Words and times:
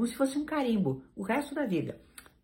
como 0.00 0.08
se 0.08 0.16
fosse 0.16 0.38
um 0.38 0.46
carimbo, 0.46 1.04
o 1.14 1.22
resto 1.22 1.54
da 1.54 1.66
vida. 1.66 2.00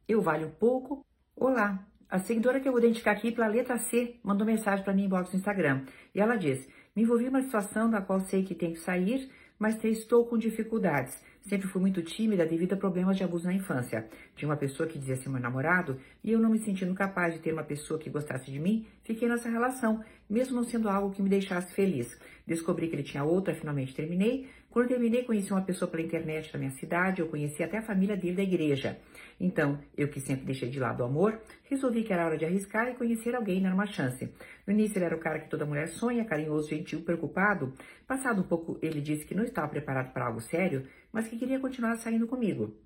Eu 0.06 0.20
valho 0.20 0.52
pouco. 0.60 1.02
Olá, 1.35 1.82
a 2.06 2.19
seguidora 2.19 2.60
que 2.60 2.69
eu 2.69 2.73
vou 2.73 2.82
identificar 2.82 3.13
aqui 3.13 3.32
pela 3.32 3.47
letra 3.47 3.79
C 3.79 4.17
mandou 4.22 4.46
mensagem 4.46 4.85
para 4.85 4.93
mim 4.93 5.04
inbox 5.04 5.32
no 5.32 5.38
Instagram. 5.38 5.87
E 6.14 6.21
ela 6.21 6.37
diz: 6.37 6.69
Me 6.95 7.03
envolvi 7.03 7.24
em 7.24 7.29
uma 7.29 7.40
situação 7.40 7.88
da 7.88 8.03
qual 8.03 8.21
sei 8.21 8.42
que 8.42 8.54
tenho 8.54 8.74
que 8.74 8.80
sair, 8.80 9.30
mas 9.58 9.82
estou 9.82 10.27
com 10.27 10.37
dificuldades. 10.37 11.19
Sempre 11.40 11.66
fui 11.66 11.80
muito 11.80 12.03
tímida 12.03 12.45
devido 12.45 12.74
a 12.74 12.77
problemas 12.77 13.16
de 13.16 13.24
abuso 13.24 13.46
na 13.46 13.54
infância. 13.54 14.06
Tinha 14.34 14.50
uma 14.50 14.56
pessoa 14.58 14.86
que 14.86 14.98
dizia 14.98 15.16
ser 15.16 15.30
meu 15.30 15.40
namorado 15.40 15.98
e 16.23 16.32
eu 16.32 16.38
não 16.38 16.50
me 16.50 16.59
sentindo 16.59 16.93
capaz 16.93 17.32
de 17.32 17.41
ter 17.41 17.54
uma 17.54 17.64
pessoa 17.64 17.98
que 17.98 18.11
gostasse 18.11 18.50
de 18.50 18.59
mim, 18.59 18.84
fiquei 19.02 19.29
nessa 19.30 19.48
relação, 19.48 20.04
mesmo 20.29 20.57
não 20.57 20.64
sendo 20.64 20.91
algo 20.91 21.14
que 21.14 21.23
me 21.23 21.30
deixasse 21.30 21.73
feliz. 21.73 22.20
Descobri 22.47 22.89
que 22.89 22.95
ele 22.95 23.03
tinha 23.03 23.25
outra, 23.25 23.55
finalmente 23.55 23.95
terminei. 23.95 24.49
Quando 24.71 24.89
terminei, 24.89 25.25
conheci 25.25 25.51
uma 25.53 25.62
pessoa 25.62 25.91
pela 25.91 26.03
internet 26.03 26.53
da 26.53 26.59
minha 26.59 26.71
cidade, 26.71 27.21
eu 27.21 27.29
conheci 27.29 27.62
até 27.62 27.79
a 27.79 27.83
família 27.83 28.17
dele 28.17 28.37
da 28.37 28.43
igreja. 28.43 28.99
Então, 29.41 29.79
eu 29.97 30.09
que 30.09 30.20
sempre 30.20 30.45
deixei 30.45 30.69
de 30.69 30.79
lado 30.79 31.01
o 31.01 31.06
amor, 31.06 31.41
resolvi 31.65 32.05
que 32.05 32.12
era 32.12 32.25
hora 32.25 32.39
de 32.39 32.45
arriscar 32.45 32.89
e 32.89 32.95
conhecer 32.95 33.34
alguém 33.34 33.62
dar 33.62 33.75
uma 33.75 33.87
chance. 33.87 34.33
No 34.67 34.73
início 34.73 34.98
ele 34.98 35.06
era 35.06 35.17
o 35.17 35.20
cara 35.20 35.41
que 35.41 35.51
toda 35.51 35.67
mulher 35.67 35.89
sonha, 35.89 36.25
carinhoso, 36.25 36.69
gentil, 36.69 37.03
preocupado. 37.03 37.73
Passado 38.06 38.43
um 38.43 38.47
pouco, 38.47 38.78
ele 38.81 39.01
disse 39.01 39.27
que 39.27 39.34
não 39.34 39.45
estava 39.45 39.69
preparado 39.69 40.12
para 40.12 40.27
algo 40.27 40.41
sério, 40.41 40.87
mas 41.12 41.27
que 41.27 41.39
queria 41.39 41.59
continuar 41.59 41.97
saindo 41.97 42.27
comigo. 42.27 42.77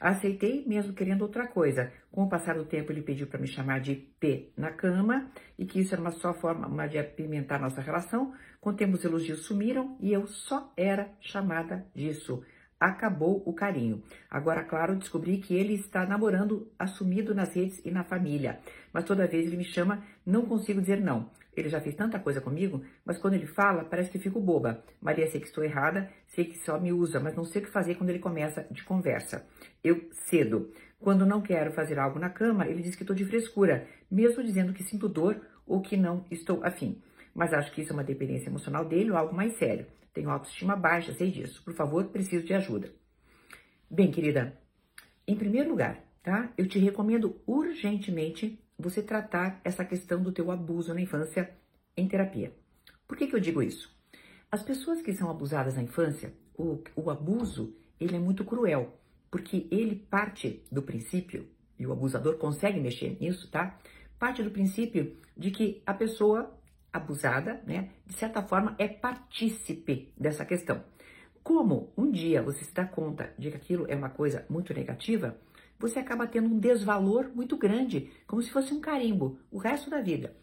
Aceitei, 0.00 0.64
mesmo 0.66 0.94
querendo 0.94 1.22
outra 1.22 1.46
coisa. 1.46 1.92
Com 2.10 2.22
o 2.22 2.28
passar 2.28 2.56
do 2.56 2.64
tempo, 2.64 2.90
ele 2.90 3.02
pediu 3.02 3.26
para 3.26 3.38
me 3.38 3.46
chamar 3.46 3.80
de 3.80 3.94
P 3.94 4.50
na 4.56 4.72
cama 4.72 5.30
e 5.58 5.66
que 5.66 5.78
isso 5.78 5.94
era 5.94 6.00
uma 6.00 6.10
só 6.10 6.32
forma 6.32 6.88
de 6.88 6.98
apimentar 6.98 7.60
nossa 7.60 7.82
relação. 7.82 8.32
Com 8.60 8.70
o 8.70 8.74
tempo, 8.74 8.94
os 8.94 9.04
elogios 9.04 9.44
sumiram 9.44 9.98
e 10.00 10.10
eu 10.10 10.26
só 10.26 10.72
era 10.74 11.12
chamada 11.20 11.86
disso. 11.94 12.42
Acabou 12.80 13.42
o 13.44 13.52
carinho. 13.52 14.02
Agora, 14.30 14.64
claro, 14.64 14.96
descobri 14.96 15.36
que 15.36 15.54
ele 15.54 15.74
está 15.74 16.06
namorando 16.06 16.66
assumido 16.78 17.34
nas 17.34 17.54
redes 17.54 17.78
e 17.84 17.90
na 17.90 18.02
família. 18.02 18.58
Mas 18.90 19.04
toda 19.04 19.26
vez 19.26 19.46
ele 19.46 19.58
me 19.58 19.64
chama, 19.64 20.02
não 20.24 20.46
consigo 20.46 20.80
dizer 20.80 20.98
não. 20.98 21.28
Ele 21.54 21.68
já 21.68 21.78
fez 21.78 21.94
tanta 21.94 22.18
coisa 22.18 22.40
comigo, 22.40 22.82
mas 23.04 23.18
quando 23.18 23.34
ele 23.34 23.46
fala, 23.46 23.84
parece 23.84 24.10
que 24.10 24.18
fico 24.18 24.40
boba. 24.40 24.82
Maria, 24.98 25.30
sei 25.30 25.40
que 25.40 25.46
estou 25.46 25.62
errada, 25.62 26.10
sei 26.26 26.46
que 26.46 26.56
só 26.58 26.80
me 26.80 26.90
usa, 26.90 27.20
mas 27.20 27.36
não 27.36 27.44
sei 27.44 27.60
o 27.60 27.64
que 27.66 27.70
fazer 27.70 27.96
quando 27.96 28.08
ele 28.08 28.18
começa 28.18 28.66
de 28.70 28.82
conversa. 28.82 29.46
Eu 29.84 30.08
cedo. 30.12 30.72
Quando 30.98 31.26
não 31.26 31.42
quero 31.42 31.72
fazer 31.72 31.98
algo 31.98 32.18
na 32.18 32.30
cama, 32.30 32.66
ele 32.66 32.82
diz 32.82 32.94
que 32.94 33.02
estou 33.02 33.16
de 33.16 33.26
frescura, 33.26 33.86
mesmo 34.10 34.42
dizendo 34.42 34.72
que 34.72 34.82
sinto 34.82 35.08
dor 35.08 35.40
ou 35.66 35.82
que 35.82 35.96
não 35.96 36.24
estou 36.30 36.64
afim. 36.64 37.00
Mas 37.34 37.52
acho 37.52 37.72
que 37.72 37.82
isso 37.82 37.92
é 37.92 37.94
uma 37.94 38.04
dependência 38.04 38.48
emocional 38.48 38.84
dele 38.84 39.10
ou 39.10 39.16
algo 39.16 39.34
mais 39.34 39.56
sério. 39.56 39.86
Tenho 40.12 40.30
autoestima 40.30 40.76
baixa, 40.76 41.12
sei 41.12 41.30
disso. 41.30 41.62
Por 41.64 41.74
favor, 41.74 42.04
preciso 42.06 42.44
de 42.44 42.54
ajuda. 42.54 42.92
Bem, 43.88 44.10
querida, 44.10 44.58
em 45.26 45.36
primeiro 45.36 45.70
lugar, 45.70 46.02
tá? 46.22 46.52
Eu 46.56 46.66
te 46.66 46.78
recomendo 46.78 47.40
urgentemente 47.46 48.58
você 48.78 49.02
tratar 49.02 49.60
essa 49.64 49.84
questão 49.84 50.22
do 50.22 50.32
teu 50.32 50.50
abuso 50.50 50.94
na 50.94 51.00
infância 51.00 51.50
em 51.96 52.08
terapia. 52.08 52.52
Por 53.06 53.16
que, 53.16 53.26
que 53.26 53.34
eu 53.34 53.40
digo 53.40 53.62
isso? 53.62 53.94
As 54.50 54.62
pessoas 54.62 55.02
que 55.02 55.12
são 55.12 55.30
abusadas 55.30 55.76
na 55.76 55.82
infância, 55.82 56.32
o, 56.56 56.82
o 56.96 57.10
abuso, 57.10 57.76
ele 58.00 58.16
é 58.16 58.18
muito 58.18 58.44
cruel, 58.44 58.98
porque 59.30 59.68
ele 59.70 59.94
parte 59.94 60.64
do 60.70 60.82
princípio, 60.82 61.48
e 61.78 61.86
o 61.86 61.92
abusador 61.92 62.36
consegue 62.36 62.80
mexer 62.80 63.16
nisso, 63.20 63.50
tá? 63.50 63.78
Parte 64.18 64.42
do 64.42 64.50
princípio 64.50 65.16
de 65.36 65.50
que 65.50 65.82
a 65.86 65.94
pessoa 65.94 66.52
abusada, 66.92 67.62
né, 67.66 67.90
de 68.06 68.14
certa 68.14 68.42
forma, 68.42 68.74
é 68.78 68.88
partícipe 68.88 70.12
dessa 70.16 70.44
questão. 70.44 70.82
Como 71.42 71.92
um 71.96 72.10
dia 72.10 72.42
você 72.42 72.64
se 72.64 72.74
dá 72.74 72.84
conta 72.84 73.32
de 73.38 73.50
que 73.50 73.56
aquilo 73.56 73.86
é 73.88 73.94
uma 73.94 74.10
coisa 74.10 74.44
muito 74.48 74.74
negativa, 74.74 75.36
você 75.78 75.98
acaba 75.98 76.26
tendo 76.26 76.48
um 76.48 76.58
desvalor 76.58 77.30
muito 77.34 77.56
grande, 77.56 78.10
como 78.26 78.42
se 78.42 78.50
fosse 78.50 78.74
um 78.74 78.80
carimbo, 78.80 79.38
o 79.50 79.56
resto 79.56 79.88
da 79.88 80.00
vida. 80.00 80.36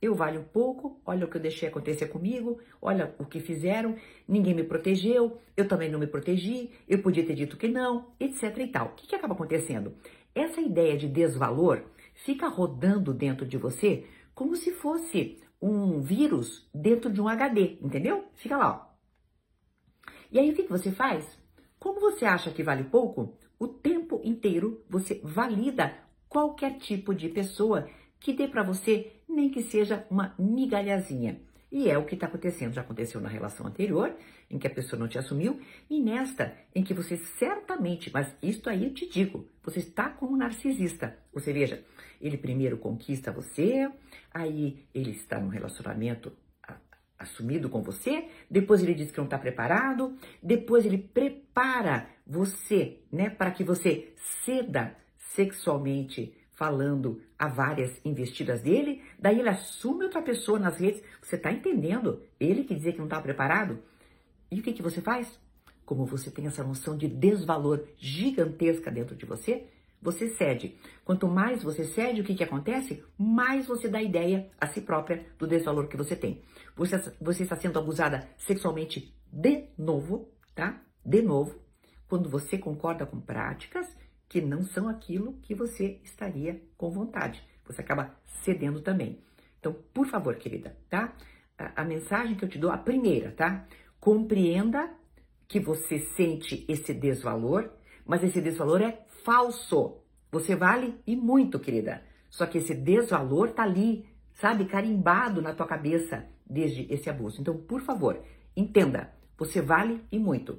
Eu 0.00 0.14
valho 0.14 0.44
pouco, 0.52 1.00
olha 1.04 1.24
o 1.24 1.28
que 1.28 1.36
eu 1.36 1.40
deixei 1.40 1.68
acontecer 1.68 2.06
comigo, 2.06 2.60
olha 2.80 3.14
o 3.18 3.24
que 3.24 3.40
fizeram, 3.40 3.96
ninguém 4.28 4.54
me 4.54 4.62
protegeu, 4.62 5.38
eu 5.56 5.66
também 5.66 5.90
não 5.90 5.98
me 5.98 6.06
protegi, 6.06 6.70
eu 6.86 7.00
podia 7.00 7.24
ter 7.24 7.34
dito 7.34 7.56
que 7.56 7.68
não, 7.68 8.12
etc 8.20 8.56
e 8.58 8.66
tal. 8.68 8.88
O 8.88 8.90
que, 8.90 9.06
que 9.06 9.16
acaba 9.16 9.34
acontecendo? 9.34 9.94
Essa 10.34 10.60
ideia 10.60 10.96
de 10.96 11.08
desvalor 11.08 11.82
fica 12.14 12.48
rodando 12.48 13.12
dentro 13.12 13.46
de 13.46 13.56
você 13.56 14.04
como 14.34 14.56
se 14.56 14.72
fosse 14.72 15.38
um 15.66 16.00
vírus 16.00 16.68
dentro 16.74 17.10
de 17.10 17.20
um 17.20 17.28
HD, 17.28 17.78
entendeu? 17.80 18.26
Fica 18.34 18.56
lá, 18.56 18.70
ó. 18.70 18.94
E 20.30 20.38
aí 20.38 20.50
o 20.50 20.54
que, 20.54 20.64
que 20.64 20.70
você 20.70 20.90
faz? 20.90 21.38
Como 21.78 22.00
você 22.00 22.26
acha 22.26 22.50
que 22.50 22.62
vale 22.62 22.84
pouco, 22.84 23.36
o 23.58 23.66
tempo 23.66 24.20
inteiro 24.24 24.84
você 24.90 25.20
valida 25.24 25.96
qualquer 26.28 26.78
tipo 26.78 27.14
de 27.14 27.28
pessoa 27.28 27.88
que 28.20 28.32
dê 28.32 28.46
para 28.46 28.62
você 28.62 29.12
nem 29.28 29.48
que 29.48 29.62
seja 29.62 30.06
uma 30.10 30.34
migalhazinha. 30.38 31.40
E 31.74 31.90
é 31.90 31.98
o 31.98 32.04
que 32.04 32.14
está 32.14 32.28
acontecendo. 32.28 32.72
Já 32.72 32.82
aconteceu 32.82 33.20
na 33.20 33.28
relação 33.28 33.66
anterior, 33.66 34.14
em 34.48 34.60
que 34.60 34.66
a 34.68 34.70
pessoa 34.70 34.96
não 34.96 35.08
te 35.08 35.18
assumiu, 35.18 35.60
e 35.90 36.00
nesta, 36.00 36.56
em 36.72 36.84
que 36.84 36.94
você 36.94 37.16
certamente, 37.16 38.12
mas 38.14 38.32
isto 38.40 38.70
aí 38.70 38.84
eu 38.84 38.94
te 38.94 39.10
digo, 39.10 39.48
você 39.60 39.80
está 39.80 40.08
como 40.08 40.34
um 40.34 40.36
narcisista. 40.36 41.18
Você 41.32 41.52
veja, 41.52 41.84
ele 42.20 42.38
primeiro 42.38 42.78
conquista 42.78 43.32
você, 43.32 43.90
aí 44.32 44.86
ele 44.94 45.10
está 45.10 45.40
num 45.40 45.48
relacionamento 45.48 46.32
assumido 47.18 47.68
com 47.68 47.82
você, 47.82 48.28
depois 48.48 48.80
ele 48.80 48.94
diz 48.94 49.10
que 49.10 49.18
não 49.18 49.24
está 49.24 49.38
preparado, 49.38 50.16
depois 50.40 50.86
ele 50.86 50.98
prepara 50.98 52.08
você, 52.24 53.00
né, 53.10 53.30
para 53.30 53.50
que 53.50 53.64
você 53.64 54.12
ceda 54.44 54.96
sexualmente 55.16 56.36
falando 56.54 57.20
a 57.36 57.48
várias 57.48 58.00
investidas 58.04 58.62
dele, 58.62 59.02
daí 59.18 59.40
ele 59.40 59.48
assume 59.48 60.04
outra 60.04 60.22
pessoa 60.22 60.58
nas 60.58 60.78
redes, 60.78 61.02
você 61.22 61.36
está 61.36 61.50
entendendo? 61.52 62.22
Ele 62.38 62.64
que 62.64 62.74
dizia 62.74 62.92
que 62.92 62.98
não 62.98 63.06
estava 63.06 63.22
preparado, 63.22 63.78
e 64.50 64.60
o 64.60 64.62
que, 64.62 64.72
que 64.72 64.82
você 64.82 65.00
faz? 65.00 65.38
Como 65.84 66.06
você 66.06 66.30
tem 66.30 66.46
essa 66.46 66.62
noção 66.62 66.96
de 66.96 67.08
desvalor 67.08 67.84
gigantesca 67.96 68.90
dentro 68.90 69.16
de 69.16 69.26
você, 69.26 69.66
você 70.00 70.28
cede. 70.28 70.76
Quanto 71.04 71.26
mais 71.26 71.62
você 71.62 71.84
cede, 71.84 72.20
o 72.20 72.24
que, 72.24 72.34
que 72.34 72.44
acontece? 72.44 73.02
Mais 73.18 73.66
você 73.66 73.88
dá 73.88 74.02
ideia 74.02 74.50
a 74.60 74.66
si 74.66 74.82
própria 74.82 75.26
do 75.38 75.46
desvalor 75.46 75.88
que 75.88 75.96
você 75.96 76.14
tem. 76.14 76.42
Você, 76.76 76.98
você 77.20 77.42
está 77.42 77.56
sendo 77.56 77.78
abusada 77.78 78.28
sexualmente 78.36 79.14
de 79.32 79.64
novo, 79.78 80.28
tá? 80.54 80.82
De 81.04 81.22
novo, 81.22 81.58
quando 82.06 82.28
você 82.28 82.58
concorda 82.58 83.06
com 83.06 83.20
práticas 83.20 83.86
que 84.28 84.40
não 84.40 84.62
são 84.62 84.88
aquilo 84.88 85.38
que 85.42 85.54
você 85.54 86.00
estaria 86.04 86.62
com 86.76 86.90
vontade. 86.90 87.42
Você 87.66 87.80
acaba 87.80 88.14
cedendo 88.42 88.80
também. 88.80 89.18
Então, 89.58 89.74
por 89.92 90.06
favor, 90.06 90.36
querida, 90.36 90.76
tá? 90.90 91.14
A, 91.58 91.82
a 91.82 91.84
mensagem 91.84 92.36
que 92.36 92.44
eu 92.44 92.48
te 92.48 92.58
dou, 92.58 92.70
a 92.70 92.78
primeira, 92.78 93.30
tá? 93.32 93.66
Compreenda 93.98 94.90
que 95.48 95.58
você 95.58 95.98
sente 95.98 96.64
esse 96.68 96.92
desvalor, 96.92 97.70
mas 98.04 98.22
esse 98.22 98.40
desvalor 98.40 98.82
é 98.82 99.04
falso. 99.24 99.98
Você 100.30 100.54
vale 100.54 100.94
e 101.06 101.16
muito, 101.16 101.58
querida. 101.58 102.02
Só 102.28 102.46
que 102.46 102.58
esse 102.58 102.74
desvalor 102.74 103.52
tá 103.52 103.62
ali, 103.62 104.06
sabe, 104.32 104.64
carimbado 104.64 105.40
na 105.40 105.54
tua 105.54 105.66
cabeça 105.66 106.26
desde 106.44 106.92
esse 106.92 107.08
abuso. 107.08 107.40
Então, 107.40 107.56
por 107.56 107.80
favor, 107.80 108.20
entenda, 108.56 109.12
você 109.38 109.60
vale 109.62 110.04
e 110.10 110.18
muito. 110.18 110.58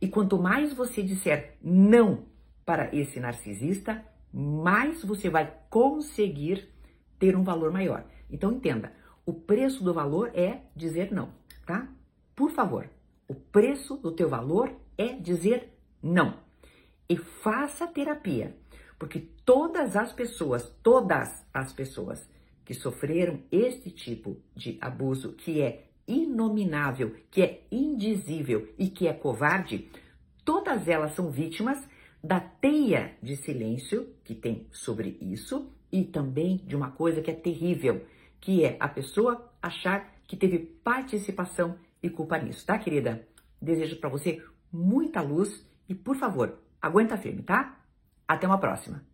E 0.00 0.08
quanto 0.08 0.38
mais 0.38 0.72
você 0.72 1.02
disser 1.02 1.56
não 1.60 2.24
para 2.64 2.94
esse 2.94 3.20
narcisista, 3.20 4.04
mais 4.32 5.02
você 5.02 5.30
vai 5.30 5.52
conseguir 5.70 6.68
ter 7.18 7.36
um 7.36 7.42
valor 7.42 7.72
maior. 7.72 8.04
Então 8.30 8.52
entenda, 8.52 8.92
o 9.24 9.32
preço 9.32 9.82
do 9.82 9.94
valor 9.94 10.30
é 10.34 10.60
dizer 10.74 11.12
não, 11.12 11.30
tá? 11.64 11.88
Por 12.34 12.50
favor, 12.50 12.88
o 13.28 13.34
preço 13.34 13.96
do 13.96 14.12
teu 14.12 14.28
valor 14.28 14.72
é 14.98 15.14
dizer 15.14 15.72
não 16.02 16.44
e 17.08 17.16
faça 17.16 17.86
terapia, 17.86 18.56
porque 18.98 19.20
todas 19.44 19.96
as 19.96 20.12
pessoas, 20.12 20.68
todas 20.82 21.44
as 21.52 21.72
pessoas 21.72 22.28
que 22.64 22.74
sofreram 22.74 23.40
este 23.50 23.90
tipo 23.90 24.36
de 24.54 24.76
abuso, 24.80 25.32
que 25.32 25.60
é 25.60 25.86
inominável, 26.06 27.14
que 27.30 27.42
é 27.42 27.62
indizível 27.70 28.68
e 28.78 28.88
que 28.88 29.06
é 29.06 29.12
covarde, 29.12 29.88
todas 30.44 30.88
elas 30.88 31.14
são 31.14 31.30
vítimas 31.30 31.78
da 32.22 32.40
teia 32.40 33.16
de 33.22 33.36
silêncio 33.36 34.14
que 34.24 34.34
tem 34.34 34.66
sobre 34.72 35.18
isso 35.20 35.72
e 35.92 36.04
também 36.04 36.56
de 36.58 36.74
uma 36.74 36.90
coisa 36.90 37.20
que 37.20 37.30
é 37.30 37.34
terrível, 37.34 38.04
que 38.40 38.64
é 38.64 38.76
a 38.80 38.88
pessoa 38.88 39.52
achar 39.62 40.14
que 40.26 40.36
teve 40.36 40.58
participação 40.58 41.78
e 42.02 42.10
culpa 42.10 42.38
nisso, 42.38 42.66
tá, 42.66 42.78
querida? 42.78 43.26
Desejo 43.60 43.96
para 43.96 44.10
você 44.10 44.42
muita 44.72 45.20
luz 45.20 45.64
e, 45.88 45.94
por 45.94 46.16
favor, 46.16 46.58
Aguenta 46.80 47.16
firme, 47.16 47.42
tá? 47.42 47.80
Até 48.28 48.46
uma 48.46 48.58
próxima! 48.58 49.06